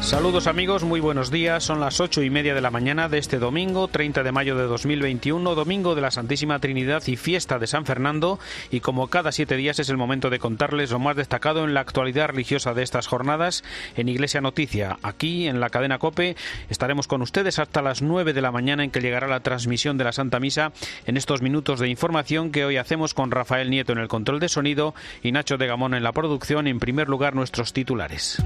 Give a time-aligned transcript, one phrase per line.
[0.00, 1.62] Saludos amigos, muy buenos días.
[1.62, 4.64] Son las ocho y media de la mañana de este domingo, 30 de mayo de
[4.64, 8.40] 2021, domingo de la Santísima Trinidad y fiesta de San Fernando.
[8.70, 11.80] Y como cada siete días es el momento de contarles lo más destacado en la
[11.80, 13.62] actualidad religiosa de estas jornadas
[13.94, 14.98] en Iglesia Noticia.
[15.02, 16.34] Aquí en la cadena Cope
[16.70, 20.04] estaremos con ustedes hasta las nueve de la mañana en que llegará la transmisión de
[20.04, 20.72] la Santa Misa
[21.06, 24.48] en estos minutos de información que hoy hacemos con Rafael Nieto en el control de
[24.48, 26.66] sonido y Nacho de Gamón en la producción.
[26.66, 28.42] En primer lugar, nuestros titulares.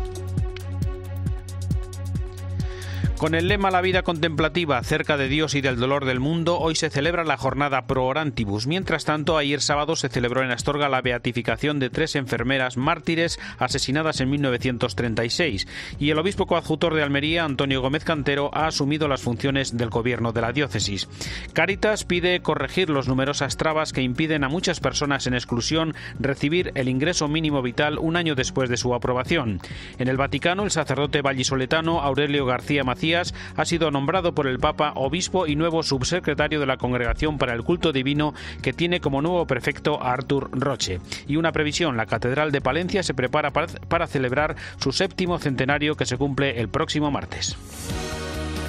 [3.25, 6.75] Con el lema La vida contemplativa cerca de Dios y del dolor del mundo, hoy
[6.75, 8.67] se celebra la jornada Pro Orantibus.
[8.67, 14.21] Mientras tanto, ayer sábado se celebró en Astorga la beatificación de tres enfermeras mártires asesinadas
[14.21, 15.67] en 1936
[15.99, 20.33] y el obispo coadjutor de Almería, Antonio Gómez Cantero, ha asumido las funciones del gobierno
[20.33, 21.09] de la diócesis.
[21.55, 26.91] Caritas pide corregir los numerosas trabas que impiden a muchas personas en exclusión recibir el
[26.91, 29.63] ingreso mínimo vital un año después de su aprobación.
[29.99, 34.93] En el Vaticano, el sacerdote vallisoletano Aurelio García Macías ha sido nombrado por el Papa
[34.97, 39.47] obispo y nuevo subsecretario de la Congregación para el Culto Divino que tiene como nuevo
[39.47, 41.01] prefecto a Artur Roche.
[41.27, 45.97] Y una previsión, la Catedral de Palencia se prepara para, para celebrar su séptimo centenario
[45.97, 47.57] que se cumple el próximo martes.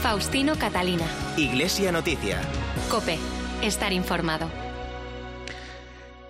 [0.01, 1.05] Faustino Catalina.
[1.37, 2.39] Iglesia Noticia.
[2.89, 3.17] Cope.
[3.61, 4.64] Estar informado.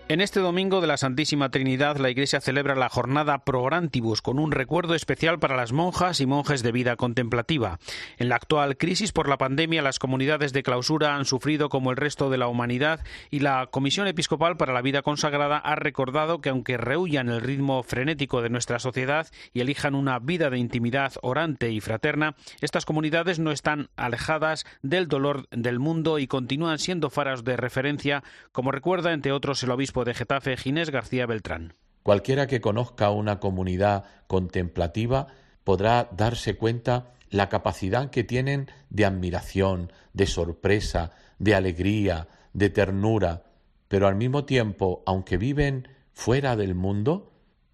[0.07, 4.37] En este domingo de la Santísima Trinidad, la Iglesia celebra la jornada Pro Orantibus con
[4.37, 7.79] un recuerdo especial para las monjas y monjes de vida contemplativa.
[8.19, 11.97] En la actual crisis por la pandemia, las comunidades de clausura han sufrido como el
[11.97, 16.49] resto de la humanidad y la Comisión Episcopal para la Vida Consagrada ha recordado que
[16.49, 21.71] aunque rehuyan el ritmo frenético de nuestra sociedad y elijan una vida de intimidad orante
[21.71, 27.43] y fraterna, estas comunidades no están alejadas del dolor del mundo y continúan siendo faras
[27.43, 31.73] de referencia, como recuerda entre otros el obispo de Getafe, Ginés García Beltrán.
[32.03, 35.27] Cualquiera que conozca una comunidad contemplativa
[35.63, 43.43] podrá darse cuenta la capacidad que tienen de admiración, de sorpresa, de alegría, de ternura,
[43.87, 47.31] pero al mismo tiempo, aunque viven fuera del mundo,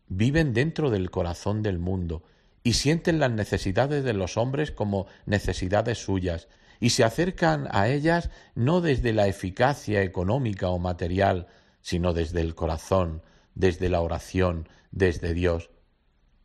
[0.07, 2.23] viven dentro del corazón del mundo
[2.63, 6.47] y sienten las necesidades de los hombres como necesidades suyas
[6.79, 11.47] y se acercan a ellas no desde la eficacia económica o material,
[11.81, 13.21] sino desde el corazón,
[13.55, 15.69] desde la oración, desde Dios.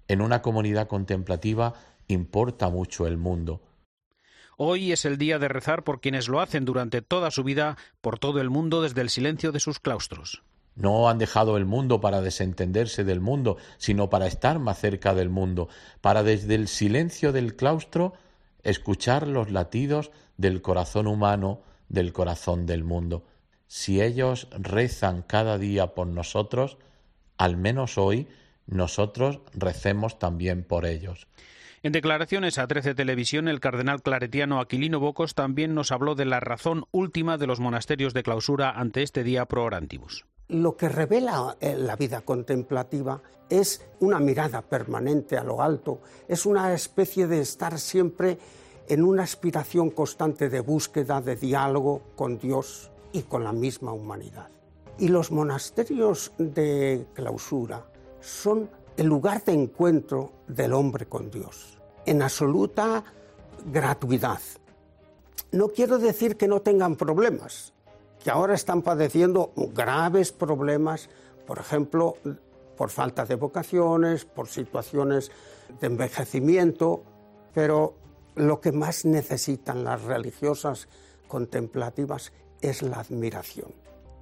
[0.08, 1.74] En una comunidad contemplativa
[2.08, 3.62] importa mucho el mundo.
[4.56, 8.18] Hoy es el día de rezar por quienes lo hacen durante toda su vida por
[8.18, 10.42] todo el mundo desde el silencio de sus claustros.
[10.74, 15.28] No han dejado el mundo para desentenderse del mundo, sino para estar más cerca del
[15.28, 15.68] mundo,
[16.00, 18.14] para desde el silencio del claustro
[18.62, 23.24] escuchar los latidos del corazón humano, del corazón del mundo
[23.66, 26.78] si ellos rezan cada día por nosotros,
[27.38, 28.28] al menos hoy
[28.66, 31.26] nosotros recemos también por ellos.
[31.82, 36.40] En declaraciones a 13 Televisión, el cardenal claretiano Aquilino Bocos también nos habló de la
[36.40, 40.24] razón última de los monasterios de clausura ante este día pro orantibus.
[40.48, 46.46] Lo que revela eh, la vida contemplativa es una mirada permanente a lo alto, es
[46.46, 48.38] una especie de estar siempre
[48.88, 54.48] en una aspiración constante de búsqueda, de diálogo con Dios, y con la misma humanidad.
[54.98, 57.86] Y los monasterios de clausura
[58.20, 58.68] son
[58.98, 63.04] el lugar de encuentro del hombre con Dios, en absoluta
[63.72, 64.40] gratuidad.
[65.50, 67.72] No quiero decir que no tengan problemas,
[68.22, 71.08] que ahora están padeciendo graves problemas,
[71.46, 72.16] por ejemplo,
[72.76, 75.30] por falta de vocaciones, por situaciones
[75.80, 77.02] de envejecimiento,
[77.54, 77.94] pero
[78.34, 80.88] lo que más necesitan las religiosas
[81.28, 83.72] contemplativas es la admiración.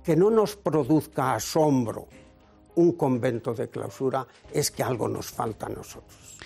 [0.04, 2.08] Que no nos produzca asombro
[2.76, 6.38] un convento de clausura es que algo nos falta a nosotros.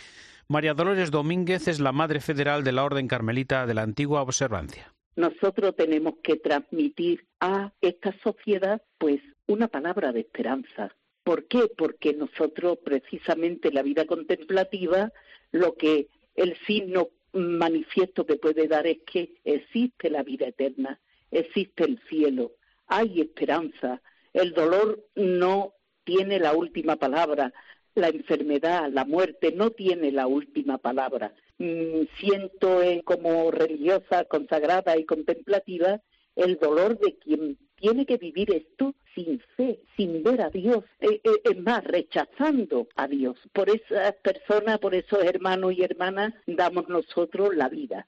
[0.48, 4.94] María Dolores Domínguez es la madre federal de la Orden Carmelita de la antigua observancia.
[5.16, 10.94] Nosotros tenemos que transmitir a esta sociedad pues una palabra de esperanza.
[11.24, 11.68] ¿Por qué?
[11.76, 15.12] Porque nosotros precisamente la vida contemplativa
[15.50, 20.98] lo que el signo manifiesto que puede dar es que existe la vida eterna
[21.30, 22.52] existe el cielo,
[22.86, 24.00] hay esperanza,
[24.32, 27.52] el dolor no tiene la última palabra,
[27.94, 31.34] la enfermedad, la muerte no tiene la última palabra.
[31.58, 36.00] Mm, siento como religiosa, consagrada y contemplativa
[36.36, 41.20] el dolor de quien tiene que vivir esto sin fe, sin ver a Dios, eh,
[41.24, 43.36] eh, es más, rechazando a Dios.
[43.52, 48.06] Por esas personas, por esos hermanos y hermanas, damos nosotros la vida.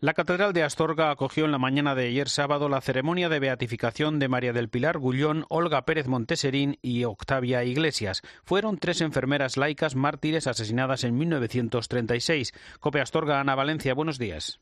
[0.00, 4.20] La Catedral de Astorga acogió en la mañana de ayer sábado la ceremonia de beatificación
[4.20, 8.22] de María del Pilar Gullón, Olga Pérez Monteserín y Octavia Iglesias.
[8.44, 12.52] Fueron tres enfermeras laicas mártires asesinadas en 1936.
[12.78, 14.60] Cope Astorga, Ana Valencia, buenos días.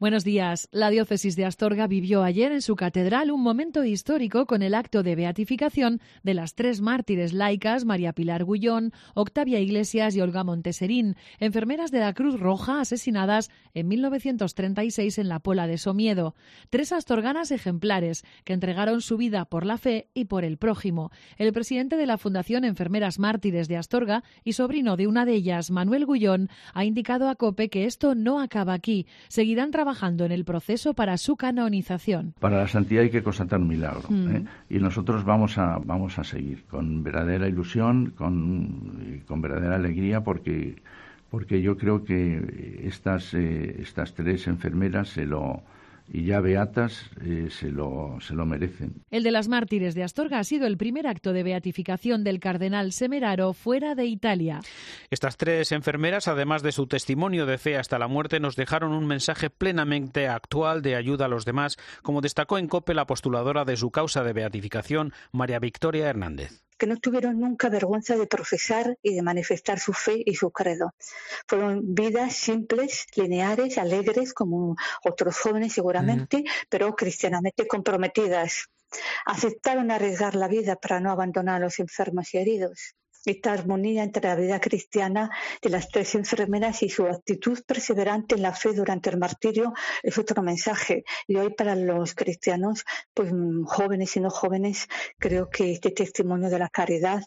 [0.00, 0.68] Buenos días.
[0.72, 5.02] La diócesis de Astorga vivió ayer en su catedral un momento histórico con el acto
[5.02, 11.16] de beatificación de las tres mártires laicas, María Pilar Gullón, Octavia Iglesias y Olga Monteserín,
[11.38, 16.34] enfermeras de la Cruz Roja asesinadas en 1936 en la Pola de Somiedo.
[16.70, 21.10] Tres astorganas ejemplares que entregaron su vida por la fe y por el prójimo.
[21.36, 25.70] El presidente de la Fundación Enfermeras Mártires de Astorga y sobrino de una de ellas,
[25.70, 29.06] Manuel Gullón, ha indicado a COPE que esto no acaba aquí.
[29.28, 29.81] Seguirán trabajando
[30.24, 32.34] en el proceso para su canonización.
[32.38, 34.36] Para la santidad hay que constatar un milagro mm.
[34.36, 34.44] ¿eh?
[34.70, 40.76] y nosotros vamos a, vamos a seguir con verdadera ilusión, con, con verdadera alegría porque,
[41.30, 45.62] porque yo creo que estas, eh, estas tres enfermeras se lo
[46.08, 49.02] y ya beatas eh, se, lo, se lo merecen.
[49.10, 52.92] El de las mártires de Astorga ha sido el primer acto de beatificación del cardenal
[52.92, 54.60] Semeraro fuera de Italia.
[55.10, 59.06] Estas tres enfermeras, además de su testimonio de fe hasta la muerte, nos dejaron un
[59.06, 63.76] mensaje plenamente actual de ayuda a los demás, como destacó en COPE la postuladora de
[63.76, 69.14] su causa de beatificación, María Victoria Hernández que no tuvieron nunca vergüenza de profesar y
[69.14, 70.96] de manifestar su fe y su credo.
[71.46, 74.74] Fueron vidas simples, lineares, alegres, como
[75.04, 78.66] otros jóvenes seguramente, pero cristianamente comprometidas.
[79.24, 84.28] Aceptaron arriesgar la vida para no abandonar a los enfermos y heridos esta armonía entre
[84.28, 85.30] la vida cristiana
[85.60, 89.72] de las tres enfermeras y su actitud perseverante en la fe durante el martirio
[90.02, 91.04] es otro mensaje.
[91.26, 92.84] Y hoy para los cristianos,
[93.14, 93.32] pues
[93.66, 94.88] jóvenes y no jóvenes,
[95.18, 97.22] creo que este testimonio de la caridad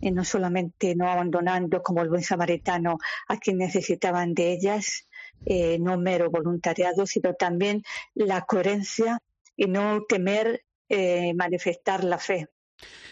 [0.00, 2.98] y no solamente no abandonando como el buen samaritano
[3.28, 5.06] a quien necesitaban de ellas,
[5.44, 7.82] eh, no mero voluntariado, sino también
[8.14, 9.20] la coherencia
[9.56, 12.48] y no temer eh, manifestar la fe.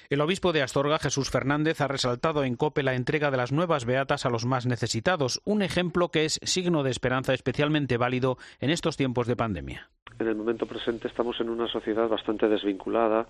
[0.08, 3.84] El obispo de Astorga, Jesús Fernández, ha resaltado en COPE la entrega de las nuevas
[3.84, 8.70] beatas a los más necesitados, un ejemplo que es signo de esperanza especialmente válido en
[8.70, 9.90] estos tiempos de pandemia.
[10.18, 13.26] En el momento presente estamos en una sociedad bastante desvinculada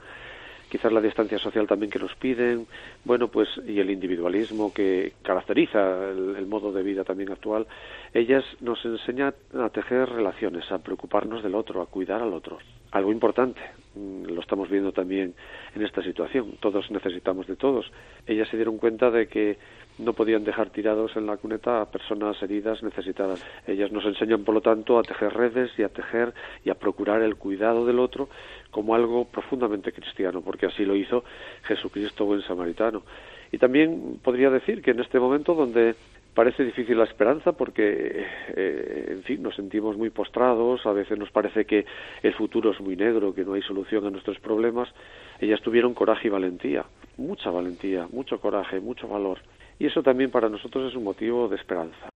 [0.69, 2.67] quizás la distancia social también que nos piden,
[3.05, 7.67] bueno, pues y el individualismo que caracteriza el, modo de vida también actual,
[8.12, 12.59] ellas nos enseñan a tejer relaciones, a preocuparnos del otro, a cuidar al otro.
[12.93, 13.61] Algo importante,
[13.96, 15.34] lo estamos viendo también
[15.75, 17.90] en esta situación, todos necesitamos de todos.
[18.26, 19.58] Ellas se dieron cuenta de que
[19.98, 23.44] no podían dejar tirados en la cuneta a personas heridas necesitadas.
[23.66, 26.34] Ellas nos enseñan, por lo tanto, a tejer redes y a tejer
[26.64, 28.28] y a procurar el cuidado del otro
[28.70, 31.25] como algo profundamente cristiano, porque así lo hizo
[31.62, 33.02] Jesucristo buen samaritano.
[33.52, 35.94] Y también podría decir que en este momento donde
[36.37, 41.31] parece difícil la esperanza porque, eh, en fin, nos sentimos muy postrados, a veces nos
[41.31, 41.87] parece que
[42.23, 44.87] el futuro es muy negro, que no hay solución a nuestros problemas,
[45.41, 46.85] ellas tuvieron coraje y valentía,
[47.17, 49.38] mucha valentía, mucho coraje, mucho valor.
[49.79, 52.11] Y eso también para nosotros es un motivo de esperanza.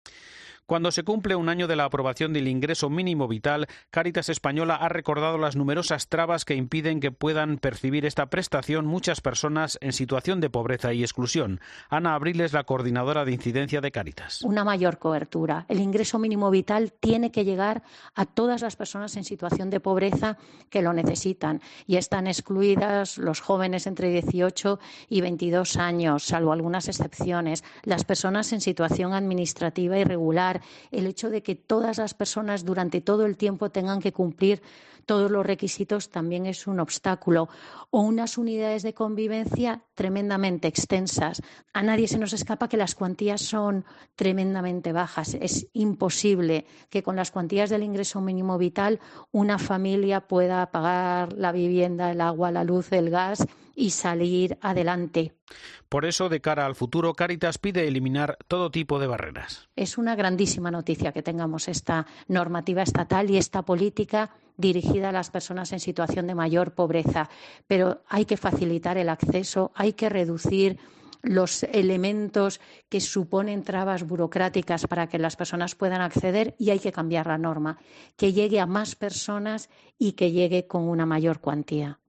[0.70, 4.88] Cuando se cumple un año de la aprobación del ingreso mínimo vital, Cáritas Española ha
[4.88, 10.42] recordado las numerosas trabas que impiden que puedan percibir esta prestación muchas personas en situación
[10.42, 11.60] de pobreza y exclusión.
[11.90, 14.44] Ana Abril es la coordinadora de incidencia de Cáritas.
[14.44, 15.66] Una mayor cobertura.
[15.70, 17.82] El ingreso mínimo vital tiene que llegar
[18.14, 20.38] a todas las personas en situación de pobreza
[20.70, 24.80] que lo necesitan y están excluidas los jóvenes entre 18
[25.10, 30.59] y 22 años, salvo algunas excepciones, las personas en situación administrativa irregular,
[30.92, 34.62] el hecho de que todas las personas durante todo el tiempo tengan que cumplir
[35.10, 37.50] todos los requisitos también es un obstáculo.
[37.90, 41.42] O unas unidades de convivencia tremendamente extensas.
[41.74, 43.86] A nadie se nos escapa que las cuantías son
[44.16, 45.34] tremendamente bajas.
[45.34, 49.00] Es imposible que con las cuantías del ingreso mínimo vital
[49.32, 53.48] una familia pueda pagar la vivienda, el agua, la luz, el gas
[53.80, 55.34] y salir adelante.
[55.88, 59.70] Por eso, de cara al futuro, Caritas pide eliminar todo tipo de barreras.
[59.78, 65.32] Es una grandísima noticia que tengamos esta normativa estatal y esta política dirigida a las
[65.32, 67.30] personas en situación de mayor pobreza,
[67.68, 70.78] pero hay que facilitar el acceso, hay que reducir
[71.22, 72.60] los elementos
[72.90, 77.38] que suponen trabas burocráticas para que las personas puedan acceder y hay que cambiar la
[77.38, 77.78] norma,
[78.18, 82.00] que llegue a más personas y que llegue con una mayor cuantía.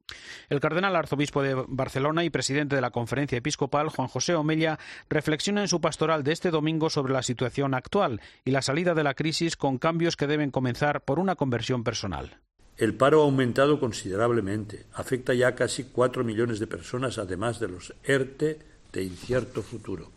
[0.49, 5.63] El cardenal arzobispo de Barcelona y presidente de la conferencia episcopal, Juan José Omella, reflexiona
[5.63, 9.15] en su pastoral de este domingo sobre la situación actual y la salida de la
[9.15, 12.39] crisis con cambios que deben comenzar por una conversión personal.
[12.77, 14.87] El paro ha aumentado considerablemente.
[14.95, 18.59] Afecta ya a casi cuatro millones de personas, además de los ERTE
[18.91, 20.11] de incierto futuro.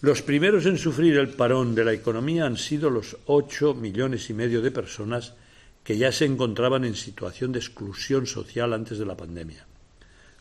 [0.00, 4.34] Los primeros en sufrir el parón de la economía han sido los ocho millones y
[4.34, 5.34] medio de personas
[5.90, 9.66] que ya se encontraban en situación de exclusión social antes de la pandemia.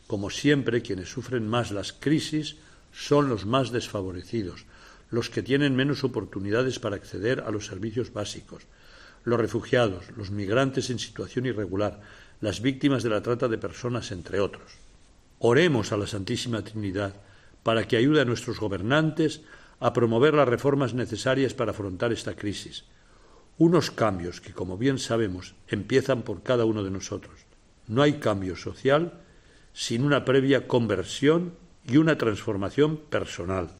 [0.05, 2.57] Como siempre, quienes sufren más las crisis
[2.93, 4.65] son los más desfavorecidos,
[5.09, 8.67] los que tienen menos oportunidades para acceder a los servicios básicos,
[9.23, 11.99] los refugiados, los migrantes en situación irregular,
[12.41, 14.73] las víctimas de la trata de personas, entre otros.
[15.39, 17.15] Oremos a la Santísima Trinidad
[17.63, 19.41] para que ayude a nuestros gobernantes
[19.79, 22.83] a promover las reformas necesarias para afrontar esta crisis.
[23.59, 27.41] Unos cambios que, como bien sabemos, empiezan por cada uno de nosotros.
[27.87, 29.21] No hay cambio social
[29.73, 33.71] sin una previa conversión y una transformación personal.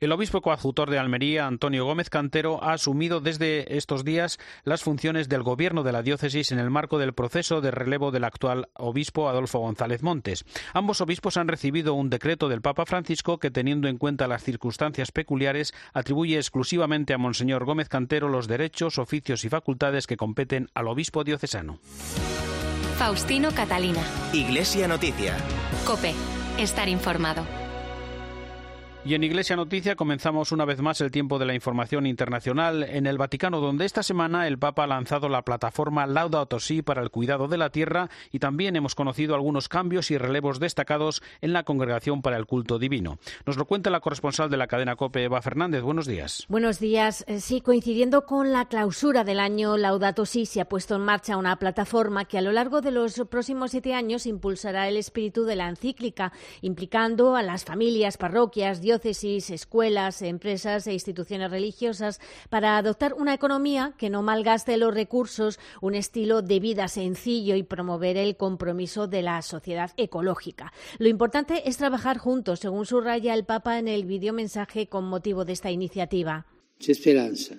[0.00, 5.28] El obispo coadjutor de Almería, Antonio Gómez Cantero, ha asumido desde estos días las funciones
[5.28, 9.28] del gobierno de la diócesis en el marco del proceso de relevo del actual obispo
[9.28, 10.44] Adolfo González Montes.
[10.72, 15.10] Ambos obispos han recibido un decreto del Papa Francisco que, teniendo en cuenta las circunstancias
[15.10, 20.86] peculiares, atribuye exclusivamente a Monseñor Gómez Cantero los derechos, oficios y facultades que competen al
[20.86, 21.80] obispo diocesano.
[22.98, 24.02] Faustino Catalina.
[24.32, 25.36] Iglesia Noticia.
[25.84, 26.14] Cope.
[26.56, 27.57] Estar informado.
[29.08, 33.06] Y en Iglesia Noticia comenzamos una vez más el tiempo de la información internacional en
[33.06, 37.10] el Vaticano, donde esta semana el Papa ha lanzado la plataforma Laudato Si para el
[37.10, 41.62] cuidado de la tierra y también hemos conocido algunos cambios y relevos destacados en la
[41.62, 43.16] Congregación para el Culto Divino.
[43.46, 45.80] Nos lo cuenta la corresponsal de la cadena COPE, Eva Fernández.
[45.80, 46.44] Buenos días.
[46.50, 47.24] Buenos días.
[47.28, 51.38] Eh, sí, coincidiendo con la clausura del año Laudato Si, se ha puesto en marcha
[51.38, 55.56] una plataforma que a lo largo de los próximos siete años impulsará el espíritu de
[55.56, 63.14] la encíclica, implicando a las familias, parroquias, diócesis, escuelas, empresas e instituciones religiosas para adoptar
[63.14, 68.36] una economía que no malgaste los recursos, un estilo de vida sencillo y promover el
[68.36, 70.72] compromiso de la sociedad ecológica.
[70.98, 75.52] Lo importante es trabajar juntos, según subraya el Papa en el videomensaje con motivo de
[75.52, 76.46] esta iniciativa.
[76.92, 77.56] esperanza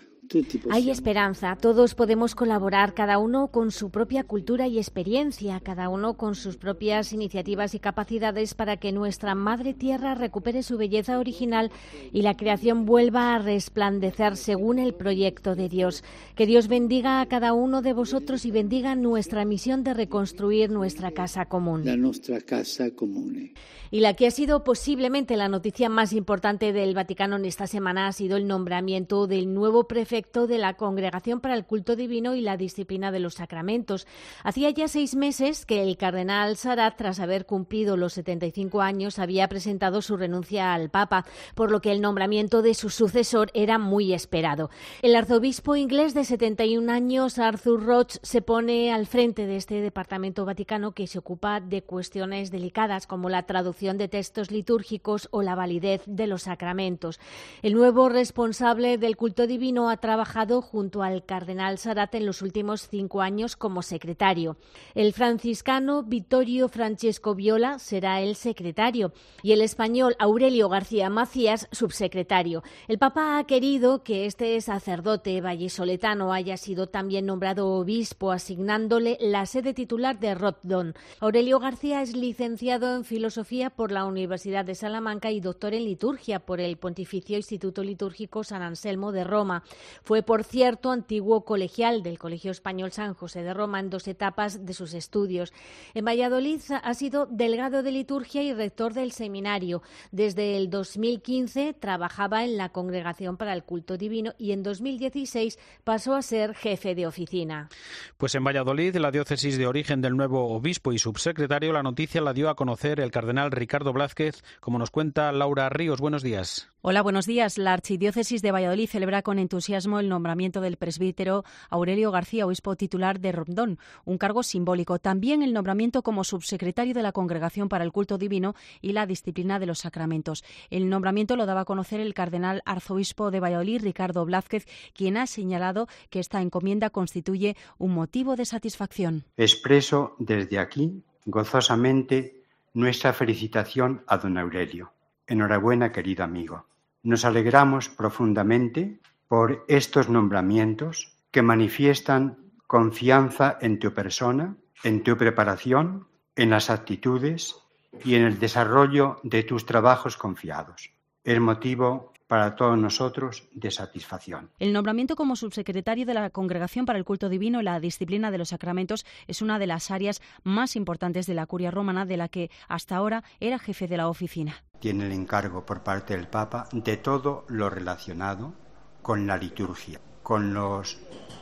[0.69, 6.17] hay esperanza, todos podemos colaborar, cada uno con su propia cultura y experiencia, cada uno
[6.17, 11.71] con sus propias iniciativas y capacidades para que nuestra madre tierra recupere su belleza original
[12.13, 16.03] y la creación vuelva a resplandecer según el proyecto de Dios.
[16.35, 21.11] Que Dios bendiga a cada uno de vosotros y bendiga nuestra misión de reconstruir nuestra
[21.11, 21.85] casa común.
[21.85, 23.51] La nuestra casa común.
[23.91, 28.07] Y la que ha sido posiblemente la noticia más importante del Vaticano en esta semana
[28.07, 32.41] ha sido el nombramiento del nuevo prefecto de la Congregación para el Culto Divino y
[32.41, 34.05] la Disciplina de los Sacramentos.
[34.43, 39.47] Hacía ya seis meses que el cardenal Sarat, tras haber cumplido los 75 años, había
[39.47, 44.13] presentado su renuncia al Papa, por lo que el nombramiento de su sucesor era muy
[44.13, 44.69] esperado.
[45.01, 50.43] El arzobispo inglés de 71 años, Arthur Roach, se pone al frente de este departamento
[50.43, 55.55] vaticano que se ocupa de cuestiones delicadas como la traducción de textos litúrgicos o la
[55.55, 57.21] validez de los sacramentos.
[57.61, 62.87] El nuevo responsable del culto divino ha trabajado junto al cardenal Sarat en los últimos
[62.89, 64.57] cinco años como secretario.
[64.95, 69.13] El franciscano Vittorio Francesco Viola será el secretario
[69.43, 72.63] y el español Aurelio García Macías subsecretario.
[72.87, 79.45] El Papa ha querido que este sacerdote vallesoletano haya sido también nombrado obispo, asignándole la
[79.45, 80.95] sede titular de Rotdon.
[81.19, 86.39] Aurelio García es licenciado en filosofía por la Universidad de Salamanca y doctor en liturgia
[86.39, 89.61] por el Pontificio Instituto Litúrgico San Anselmo de Roma.
[90.03, 94.65] Fue, por cierto, antiguo colegial del Colegio Español San José de Roma en dos etapas
[94.65, 95.53] de sus estudios.
[95.93, 99.81] En Valladolid ha sido delegado de liturgia y rector del seminario.
[100.11, 106.15] Desde el 2015 trabajaba en la Congregación para el Culto Divino y en 2016 pasó
[106.15, 107.69] a ser jefe de oficina.
[108.17, 112.33] Pues en Valladolid, la diócesis de origen del nuevo obispo y subsecretario, la noticia la
[112.33, 115.99] dio a conocer el cardenal Ricardo Blázquez, como nos cuenta Laura Ríos.
[115.99, 116.69] Buenos días.
[116.81, 117.57] Hola, buenos días.
[117.57, 123.21] La Archidiócesis de Valladolid celebra con entusiasmo el nombramiento del presbítero Aurelio García, obispo titular
[123.21, 124.99] de Rondón, un cargo simbólico.
[124.99, 129.57] También el nombramiento como subsecretario de la Congregación para el Culto Divino y la Disciplina
[129.57, 130.43] de los Sacramentos.
[130.69, 135.25] El nombramiento lo daba a conocer el cardenal arzobispo de Valladolid, Ricardo Blázquez, quien ha
[135.25, 139.23] señalado que esta encomienda constituye un motivo de satisfacción.
[139.37, 142.43] Expreso desde aquí gozosamente
[142.73, 144.91] nuestra felicitación a don Aurelio.
[145.27, 146.65] Enhorabuena, querido amigo.
[147.03, 148.99] Nos alegramos profundamente
[149.29, 157.55] por estos nombramientos que manifiestan confianza en tu persona, en tu preparación, en las actitudes
[158.03, 160.91] y en el desarrollo de tus trabajos confiados.
[161.23, 164.49] Es motivo para todos nosotros de satisfacción.
[164.57, 168.39] El nombramiento como subsecretario de la Congregación para el Culto Divino y la Disciplina de
[168.39, 172.29] los Sacramentos es una de las áreas más importantes de la curia romana de la
[172.29, 174.63] que hasta ahora era jefe de la oficina.
[174.79, 178.68] Tiene el encargo por parte del Papa de todo lo relacionado
[179.09, 180.99] con la liturgia, con los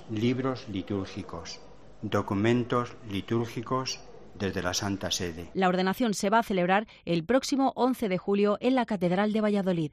[0.09, 1.59] libros litúrgicos,
[2.01, 4.00] documentos litúrgicos
[4.38, 5.50] desde la Santa Sede.
[5.53, 9.41] La ordenación se va a celebrar el próximo 11 de julio en la Catedral de
[9.41, 9.91] Valladolid.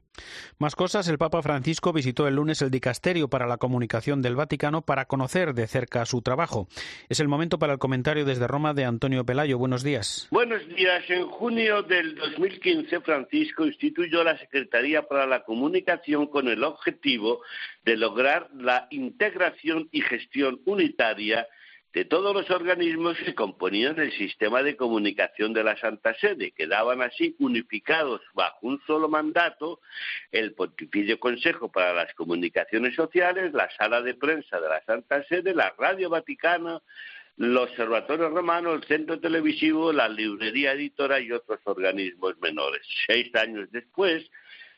[0.58, 4.82] Más cosas, el Papa Francisco visitó el lunes el Dicasterio para la Comunicación del Vaticano
[4.82, 6.68] para conocer de cerca su trabajo.
[7.08, 9.58] Es el momento para el comentario desde Roma de Antonio Pelayo.
[9.58, 10.28] Buenos días.
[10.30, 11.02] Buenos días.
[11.08, 17.40] En junio del 2015, Francisco instituyó la Secretaría para la Comunicación con el objetivo
[17.84, 21.46] de lograr la integración y gestión unitaria
[21.94, 26.50] de todos los organismos que componían el sistema de comunicación de la Santa Sede.
[26.50, 29.80] Quedaban así unificados bajo un solo mandato
[30.32, 35.54] el Pontificio Consejo para las Comunicaciones Sociales, la Sala de Prensa de la Santa Sede,
[35.54, 36.82] la Radio Vaticana,
[37.38, 42.82] el Observatorio Romano, el Centro Televisivo, la Librería Editora y otros organismos menores.
[43.06, 44.28] Seis años después,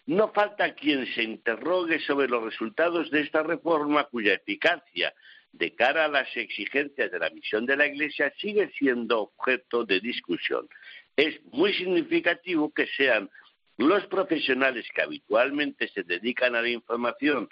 [0.04, 5.14] no falta quien se interrogue sobre los resultados de esta reforma cuya eficacia
[5.58, 10.00] de cara a las exigencias de la misión de la Iglesia sigue siendo objeto de
[10.00, 10.68] discusión.
[11.16, 13.30] Es muy significativo que sean
[13.78, 17.48] los profesionales que habitualmente se dedican a la información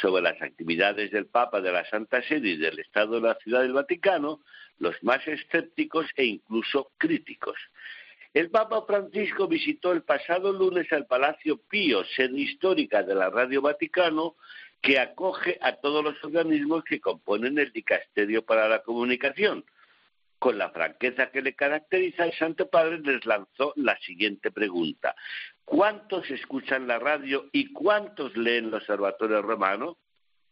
[0.00, 3.62] sobre las actividades del Papa, de la Santa Sede y del Estado de la Ciudad
[3.62, 4.40] del Vaticano
[4.78, 7.56] los más escépticos e incluso críticos.
[8.34, 13.62] El Papa Francisco visitó el pasado lunes al Palacio Pío, sede histórica de la Radio
[13.62, 14.36] Vaticano,
[14.80, 19.64] que acoge a todos los organismos que componen el dicasterio para la comunicación.
[20.38, 25.16] Con la franqueza que le caracteriza, el Santo Padre les lanzó la siguiente pregunta.
[25.64, 29.98] ¿Cuántos escuchan la radio y cuántos leen el Observatorio Romano?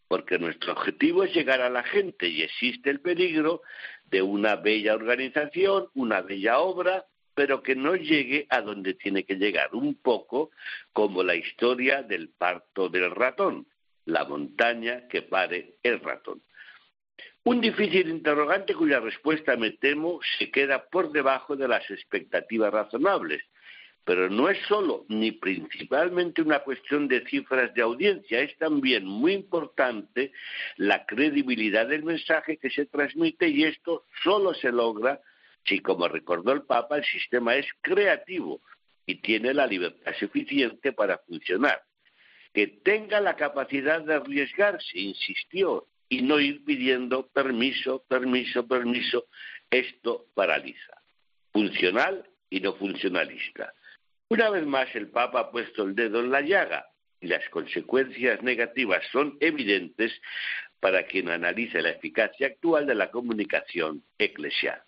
[0.09, 3.63] Porque nuestro objetivo es llegar a la gente y existe el peligro
[4.07, 9.37] de una bella organización, una bella obra, pero que no llegue a donde tiene que
[9.37, 10.51] llegar, un poco
[10.93, 13.67] como la historia del parto del ratón
[14.07, 16.43] la montaña que pare el ratón.
[17.45, 23.43] Un difícil interrogante cuya respuesta, me temo, se queda por debajo de las expectativas razonables.
[24.05, 29.33] Pero no es solo ni principalmente una cuestión de cifras de audiencia, es también muy
[29.33, 30.33] importante
[30.77, 35.21] la credibilidad del mensaje que se transmite y esto solo se logra
[35.65, 38.61] si, como recordó el Papa, el sistema es creativo
[39.05, 41.83] y tiene la libertad suficiente para funcionar
[42.57, 49.27] que tenga la capacidad de arriesgarse, insistió, y no ir pidiendo permiso, permiso, permiso.
[49.71, 51.03] Esto paraliza.
[51.53, 53.75] Funcional y no funcionalista.
[54.31, 56.87] Una vez más el Papa ha puesto el dedo en la llaga
[57.21, 60.19] y las consecuencias negativas son evidentes
[60.81, 64.81] para quien analice la eficacia actual de la comunicación eclesial.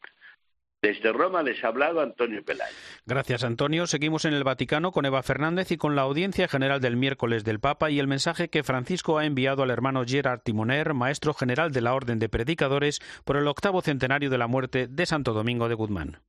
[0.80, 2.72] Desde Roma les ha hablado Antonio Pelayo.
[3.04, 3.88] Gracias, Antonio.
[3.88, 7.58] Seguimos en el Vaticano con Eva Fernández y con la audiencia general del miércoles del
[7.58, 11.80] Papa y el mensaje que Francisco ha enviado al hermano Gerard Timoner, maestro general de
[11.80, 15.74] la Orden de Predicadores, por el octavo centenario de la muerte de Santo Domingo de
[15.74, 16.20] Guzmán.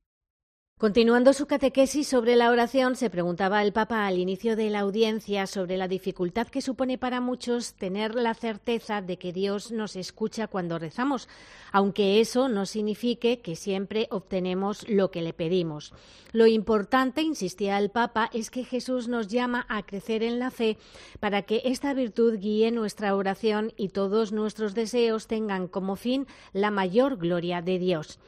[0.80, 5.46] Continuando su catequesis sobre la oración, se preguntaba el Papa al inicio de la audiencia
[5.46, 10.46] sobre la dificultad que supone para muchos tener la certeza de que Dios nos escucha
[10.46, 11.28] cuando rezamos,
[11.70, 15.92] aunque eso no signifique que siempre obtenemos lo que le pedimos.
[16.32, 20.78] Lo importante, insistía el Papa, es que Jesús nos llama a crecer en la fe
[21.20, 26.70] para que esta virtud guíe nuestra oración y todos nuestros deseos tengan como fin la
[26.70, 28.18] mayor gloria de Dios.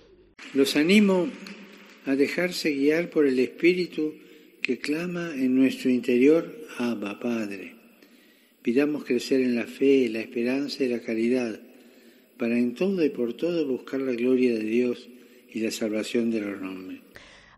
[0.53, 1.29] Los animo
[2.05, 4.15] a dejarse guiar por el Espíritu
[4.61, 7.75] que clama en nuestro interior, Abba, Padre.
[8.63, 11.61] Pidamos crecer en la fe, la esperanza y la caridad,
[12.39, 15.09] para en todo y por todo buscar la gloria de Dios
[15.53, 17.01] y la salvación de los hombres.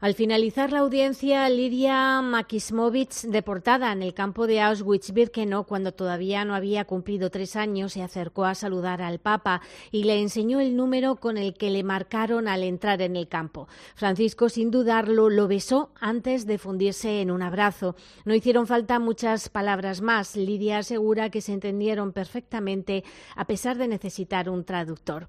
[0.01, 6.55] Al finalizar la audiencia, Lidia Makismovich, deportada en el campo de Auschwitz-Birkenau cuando todavía no
[6.55, 11.17] había cumplido tres años, se acercó a saludar al Papa y le enseñó el número
[11.17, 13.69] con el que le marcaron al entrar en el campo.
[13.95, 17.95] Francisco, sin dudarlo, lo besó antes de fundirse en un abrazo.
[18.25, 20.35] No hicieron falta muchas palabras más.
[20.35, 23.05] Lidia asegura que se entendieron perfectamente
[23.37, 25.29] a pesar de necesitar un traductor.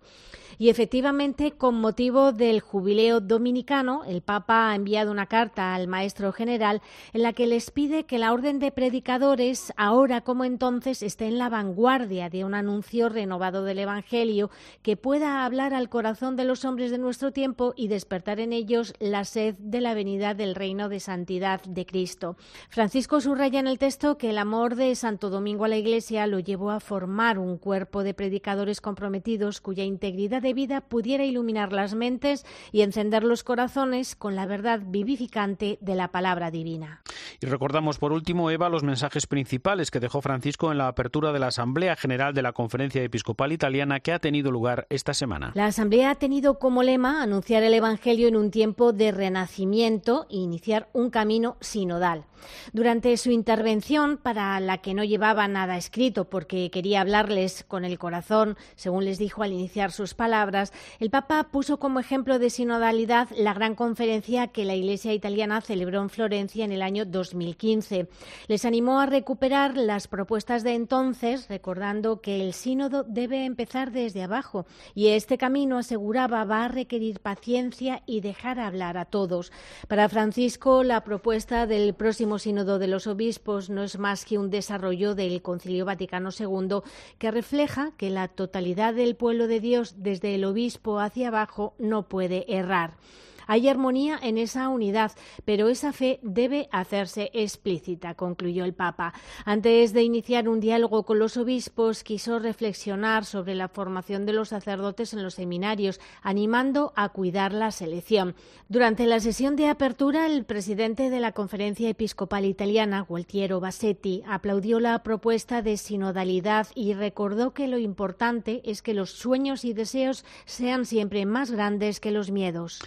[0.57, 6.31] Y efectivamente, con motivo del jubileo dominicano, el Papa ha enviado una carta al maestro
[6.31, 6.81] general
[7.13, 11.37] en la que les pide que la orden de predicadores, ahora como entonces, esté en
[11.37, 14.49] la vanguardia de un anuncio renovado del Evangelio
[14.81, 18.93] que pueda hablar al corazón de los hombres de nuestro tiempo y despertar en ellos
[18.99, 22.37] la sed de la venida del reino de santidad de Cristo.
[22.69, 26.39] Francisco subraya en el texto que el amor de Santo Domingo a la Iglesia lo
[26.39, 31.95] llevó a formar un cuerpo de predicadores comprometidos cuya integridad de vida pudiera iluminar las
[31.95, 37.01] mentes y encender los corazones con la verdad vivificante de la palabra divina.
[37.41, 41.39] Y recordamos por último, Eva, los mensajes principales que dejó Francisco en la apertura de
[41.39, 45.51] la Asamblea General de la Conferencia Episcopal Italiana que ha tenido lugar esta semana.
[45.55, 50.37] La Asamblea ha tenido como lema anunciar el Evangelio en un tiempo de renacimiento e
[50.37, 52.25] iniciar un camino sinodal.
[52.73, 57.97] Durante su intervención, para la que no llevaba nada escrito porque quería hablarles con el
[57.97, 63.29] corazón, según les dijo al iniciar sus palabras, el Papa puso como ejemplo de sinodalidad
[63.35, 68.07] la gran conferencia que la Iglesia italiana celebró en Florencia en el año 2015.
[68.47, 74.23] Les animó a recuperar las propuestas de entonces, recordando que el sínodo debe empezar desde
[74.23, 79.51] abajo y este camino, aseguraba, va a requerir paciencia y dejar hablar a todos.
[79.87, 84.49] Para Francisco, la propuesta del próximo sínodo de los obispos no es más que un
[84.49, 86.81] desarrollo del Concilio Vaticano II
[87.17, 92.07] que refleja que la totalidad del pueblo de Dios desde el obispo hacia abajo no
[92.09, 92.97] puede errar.
[93.47, 95.11] Hay armonía en esa unidad,
[95.45, 99.13] pero esa fe debe hacerse explícita, concluyó el Papa.
[99.45, 104.49] Antes de iniciar un diálogo con los obispos, quiso reflexionar sobre la formación de los
[104.49, 108.35] sacerdotes en los seminarios, animando a cuidar la selección.
[108.69, 114.79] Durante la sesión de apertura, el presidente de la Conferencia Episcopal Italiana, Gualtiero Bassetti, aplaudió
[114.79, 120.25] la propuesta de sinodalidad y recordó que lo importante es que los sueños y deseos
[120.45, 122.81] sean siempre más grandes que los miedos.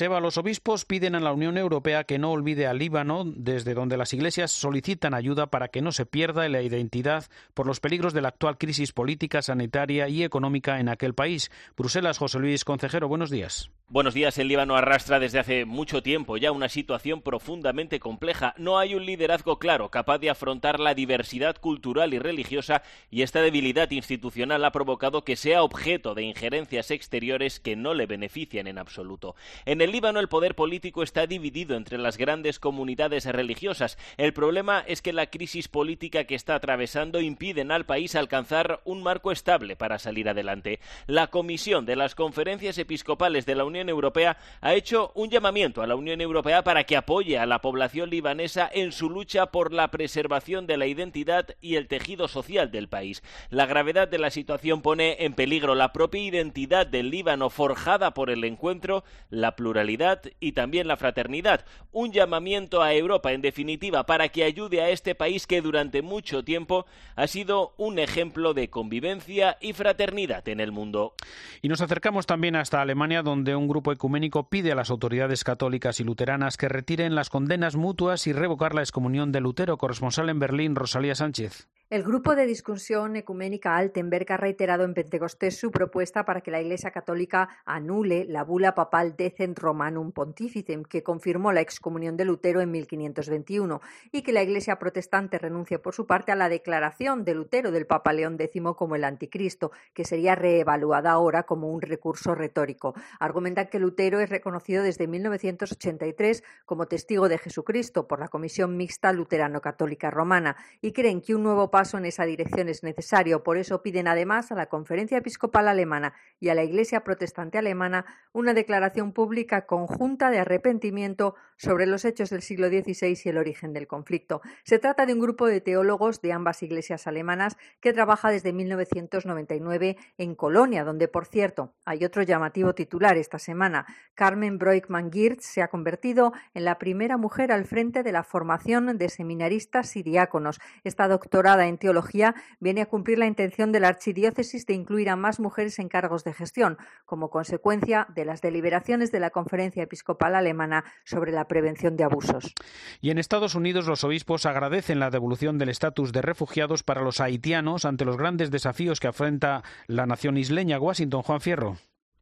[0.00, 0.20] Eva.
[0.20, 4.12] Los obispos piden a la Unión Europea que no olvide al Líbano, desde donde las
[4.12, 8.28] iglesias solicitan ayuda para que no se pierda la identidad por los peligros de la
[8.28, 11.50] actual crisis política, sanitaria y económica en aquel país.
[11.76, 13.70] Bruselas, José Luis Concejero, buenos días.
[13.92, 14.38] Buenos días.
[14.38, 18.54] El Líbano arrastra desde hace mucho tiempo ya una situación profundamente compleja.
[18.56, 23.42] No hay un liderazgo claro capaz de afrontar la diversidad cultural y religiosa y esta
[23.42, 28.78] debilidad institucional ha provocado que sea objeto de injerencias exteriores que no le benefician en
[28.78, 29.36] absoluto.
[29.66, 33.98] En el Líbano el poder político está dividido entre las grandes comunidades religiosas.
[34.16, 39.02] El problema es que la crisis política que está atravesando impiden al país alcanzar un
[39.02, 40.80] marco estable para salir adelante.
[41.06, 45.86] La Comisión de las Conferencias Episcopales de la Unión Europea ha hecho un llamamiento a
[45.86, 49.88] la Unión Europea para que apoye a la población libanesa en su lucha por la
[49.88, 53.22] preservación de la identidad y el tejido social del país.
[53.50, 58.30] La gravedad de la situación pone en peligro la propia identidad del Líbano forjada por
[58.30, 61.64] el encuentro, la pluralidad y también la fraternidad.
[61.92, 66.44] Un llamamiento a Europa, en definitiva, para que ayude a este país que durante mucho
[66.44, 71.14] tiempo ha sido un ejemplo de convivencia y fraternidad en el mundo.
[71.60, 75.98] Y nos acercamos también hasta Alemania, donde un grupo ecuménico pide a las autoridades católicas
[75.98, 79.78] y luteranas que retiren las condenas mutuas y revocar la excomunión de Lutero.
[79.78, 81.68] Corresponsal en Berlín, Rosalía Sánchez.
[81.92, 86.58] El grupo de discusión ecuménica Altenberg ha reiterado en Pentecostés su propuesta para que la
[86.58, 92.62] Iglesia Católica anule la bula papal Decent Romanum Pontificem, que confirmó la excomunión de Lutero
[92.62, 97.34] en 1521, y que la Iglesia protestante renuncie por su parte a la declaración de
[97.34, 102.34] Lutero del Papa León X como el anticristo, que sería reevaluada ahora como un recurso
[102.34, 102.94] retórico.
[103.20, 109.12] Argumentan que Lutero es reconocido desde 1983 como testigo de Jesucristo por la Comisión Mixta
[109.12, 113.42] Luterano-Católica Romana y creen que un nuevo paso en esa dirección es necesario.
[113.42, 118.06] Por eso piden además a la Conferencia Episcopal Alemana y a la Iglesia Protestante Alemana
[118.32, 123.72] una declaración pública conjunta de arrepentimiento sobre los hechos del siglo XVI y el origen
[123.72, 124.42] del conflicto.
[124.62, 129.96] Se trata de un grupo de teólogos de ambas iglesias alemanas que trabaja desde 1999
[130.18, 133.86] en Colonia, donde, por cierto, hay otro llamativo titular esta semana.
[134.14, 139.08] Carmen Broikman-Girtz se ha convertido en la primera mujer al frente de la formación de
[139.08, 140.60] seminaristas y diáconos.
[140.84, 145.16] Esta doctorada en teología viene a cumplir la intención de la archidiócesis de incluir a
[145.16, 150.34] más mujeres en cargos de gestión, como consecuencia de las deliberaciones de la Conferencia Episcopal
[150.34, 152.54] Alemana sobre la prevención de abusos.
[153.00, 157.20] Y en Estados Unidos los obispos agradecen la devolución del estatus de refugiados para los
[157.20, 160.78] haitianos ante los grandes desafíos que afronta la nación isleña.
[160.78, 161.76] Washington, Juan Fierro.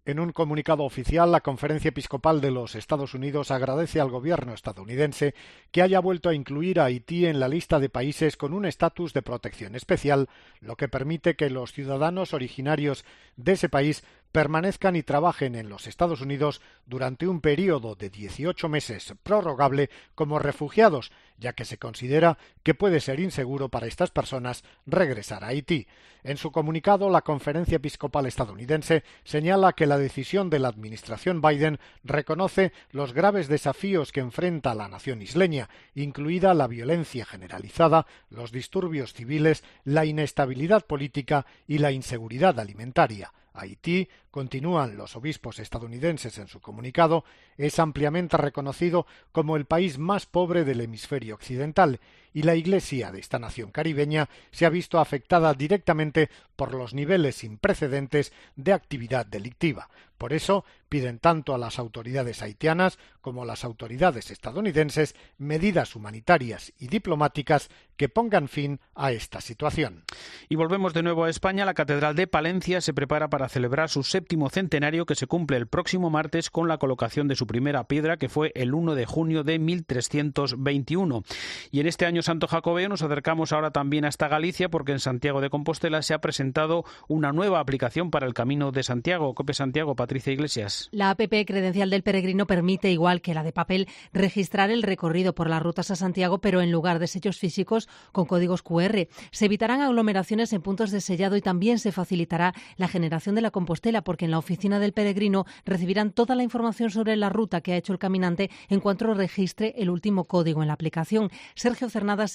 [0.06, 5.34] En un comunicado oficial, la Conferencia Episcopal de los Estados Unidos agradece al gobierno estadounidense
[5.72, 9.12] que haya vuelto a incluir a Haití en la lista de países con un estatus
[9.12, 13.04] de protección especial, lo que permite que los ciudadanos originarios
[13.36, 18.70] de ese país permanezcan y trabajen en los Estados Unidos durante un periodo de 18
[18.70, 24.62] meses prorrogable como refugiados, ya que se considera que puede ser inseguro para estas personas
[24.86, 25.88] regresar a Haití.
[26.22, 31.78] En su comunicado, la Conferencia Episcopal estadounidense señala que la decisión de la administración Biden
[32.04, 39.14] reconoce los graves desafíos que enfrenta la nación isleña, incluida la violencia generalizada, los disturbios
[39.14, 43.32] civiles, la inestabilidad política y la inseguridad alimentaria.
[43.52, 47.24] Haití continúan los obispos estadounidenses en su comunicado,
[47.56, 52.00] es ampliamente reconocido como el país más pobre del hemisferio occidental
[52.32, 57.36] y la Iglesia de esta nación caribeña se ha visto afectada directamente por los niveles
[57.36, 59.88] sin precedentes de actividad delictiva.
[60.20, 66.74] Por eso piden tanto a las autoridades haitianas como a las autoridades estadounidenses medidas humanitarias
[66.78, 70.04] y diplomáticas que pongan fin a esta situación.
[70.50, 71.64] Y volvemos de nuevo a España.
[71.64, 75.68] La Catedral de Palencia se prepara para celebrar su séptimo centenario que se cumple el
[75.68, 79.42] próximo martes con la colocación de su primera piedra que fue el 1 de junio
[79.42, 81.24] de 1321.
[81.70, 85.40] Y en este año Santo Jacobeo nos acercamos ahora también hasta Galicia porque en Santiago
[85.40, 89.34] de Compostela se ha presentado una nueva aplicación para el Camino de Santiago.
[89.34, 90.88] Cope Santiago, Patricia Iglesias.
[90.92, 95.50] La APP credencial del peregrino permite, igual que la de papel, registrar el recorrido por
[95.50, 99.08] las rutas a Santiago, pero en lugar de sellos físicos con códigos QR.
[99.30, 103.50] Se evitarán aglomeraciones en puntos de sellado y también se facilitará la generación de la
[103.50, 107.72] Compostela, porque en la oficina del peregrino recibirán toda la información sobre la ruta que
[107.72, 111.30] ha hecho el caminante en cuanto registre el último código en la aplicación.
[111.54, 111.88] Sergio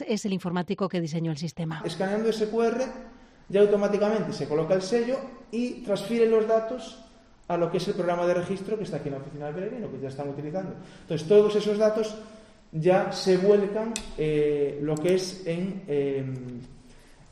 [0.08, 1.82] Es el informático que diseñó el sistema.
[1.86, 2.82] Escaneando ese QR
[3.50, 5.18] ya automáticamente se coloca el sello
[5.52, 7.02] y transfiere los datos
[7.48, 9.56] a lo que es el programa de registro que está aquí en la oficina del
[9.56, 10.74] peregrino, que ya están utilizando.
[11.02, 12.16] Entonces, todos esos datos
[12.72, 16.26] ya se vuelcan eh, lo que es en, eh,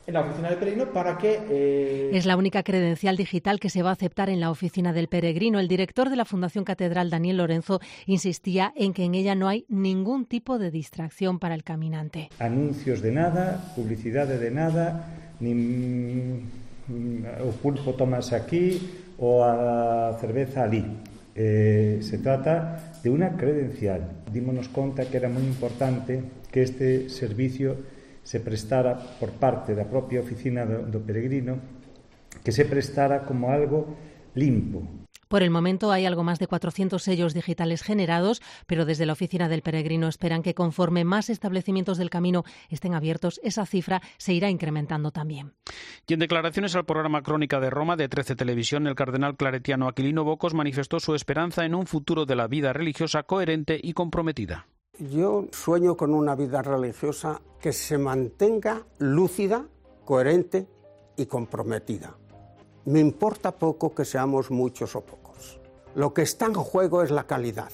[0.06, 1.40] en la oficina del peregrino para que...
[1.50, 2.10] Eh...
[2.12, 5.58] Es la única credencial digital que se va a aceptar en la oficina del peregrino.
[5.58, 9.64] El director de la Fundación Catedral, Daniel Lorenzo, insistía en que en ella no hay
[9.68, 12.28] ningún tipo de distracción para el caminante.
[12.38, 15.08] Anuncios de nada, publicidad de nada,
[15.40, 16.42] ni
[17.40, 18.76] o pulpo tomas aquí
[19.18, 20.84] o a cerveza ali.
[21.34, 24.04] Eh, se trata de unha credencial.
[24.30, 27.93] Dímonos conta que era moi importante que este servicio
[28.24, 31.60] se prestara por parte da propia oficina do, do peregrino
[32.42, 33.94] que se prestara como algo
[34.34, 39.14] limpo, por el momento hay algo más de 400 sellos digitales generados, pero desde la
[39.14, 44.32] oficina del peregrino esperan que conforme más establecimientos del camino estén abiertos, esa cifra se
[44.32, 45.52] irá incrementando también.
[46.06, 50.22] Y en declaraciones al programa Crónica de Roma de 13 Televisión, el cardenal claretiano Aquilino
[50.22, 54.66] Bocos manifestó su esperanza en un futuro de la vida religiosa coherente y comprometida.
[54.98, 59.66] Yo sueño con una vida religiosa que se mantenga lúcida,
[60.04, 60.68] coherente
[61.16, 62.16] y comprometida
[62.86, 65.58] me importa poco que seamos muchos o pocos.
[65.94, 67.70] Lo que está en juego es la calidad.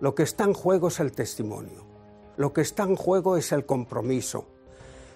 [0.00, 1.84] Lo que está en juego es el testimonio.
[2.36, 4.46] Lo que está en juego es el compromiso.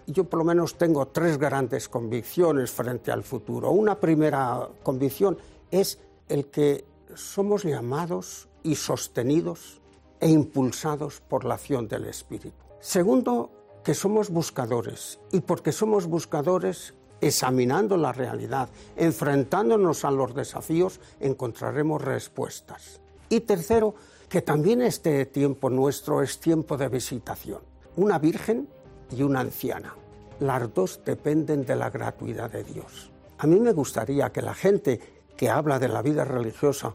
[0.06, 3.70] Yo por lo menos tengo tres grandes convicciones frente al futuro.
[3.70, 5.38] Una primera convicción
[5.70, 9.80] es el que somos llamados y sostenidos
[10.24, 12.56] e impulsados por la acción del Espíritu.
[12.80, 13.50] Segundo,
[13.84, 22.00] que somos buscadores y porque somos buscadores examinando la realidad, enfrentándonos a los desafíos, encontraremos
[22.00, 23.02] respuestas.
[23.28, 23.94] Y tercero,
[24.30, 27.60] que también este tiempo nuestro es tiempo de visitación.
[27.96, 28.66] Una virgen
[29.14, 29.94] y una anciana.
[30.40, 33.10] Las dos dependen de la gratuidad de Dios.
[33.36, 35.00] A mí me gustaría que la gente
[35.36, 36.94] que habla de la vida religiosa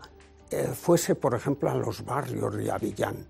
[0.52, 3.28] eh, fuese, por ejemplo, a los barrios de Avillán,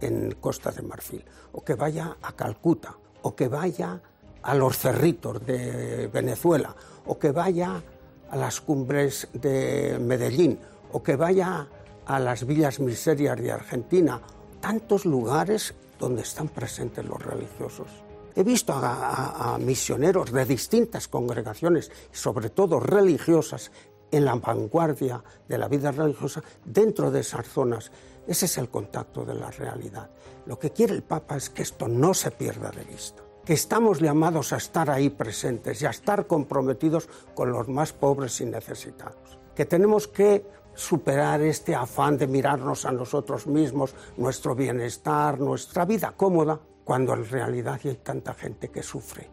[0.00, 4.00] en Costa de Marfil, o que vaya a Calcuta, o que vaya
[4.42, 6.74] a los cerritos de Venezuela,
[7.06, 7.82] o que vaya
[8.30, 10.58] a las cumbres de Medellín,
[10.92, 11.68] o que vaya
[12.06, 14.20] a las villas miserias de Argentina,
[14.60, 17.88] tantos lugares donde están presentes los religiosos.
[18.34, 23.72] He visto a, misioneros de distintas congregaciones, sobre todo religiosas,
[24.10, 27.90] en la vanguardia de la vida religiosa dentro de esas zonas.
[28.26, 30.10] Ese es el contacto de la realidad.
[30.46, 34.00] Lo que quiere el Papa es que esto no se pierda de vista que estamos
[34.00, 39.38] llamados a estar ahí presentes y a estar comprometidos con los más pobres y necesitados,
[39.54, 46.12] que tenemos que superar este afán de mirarnos a nosotros mismos, nuestro bienestar, nuestra vida
[46.16, 49.30] cómoda, cuando en realidad hay tanta gente que sufre.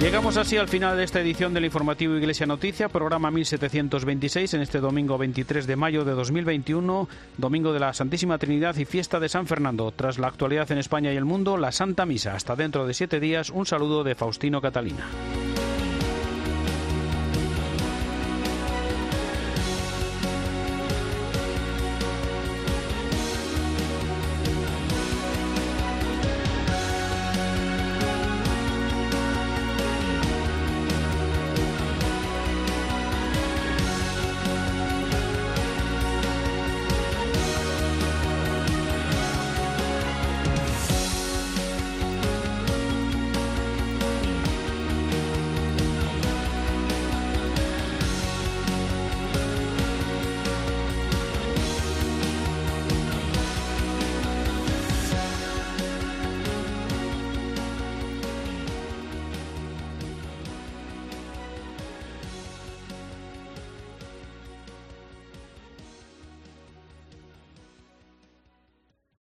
[0.00, 4.78] Llegamos así al final de esta edición del informativo Iglesia Noticia, programa 1726, en este
[4.78, 9.46] domingo 23 de mayo de 2021, domingo de la Santísima Trinidad y fiesta de San
[9.46, 9.90] Fernando.
[9.96, 12.34] Tras la actualidad en España y el mundo, la Santa Misa.
[12.34, 15.06] Hasta dentro de siete días, un saludo de Faustino Catalina.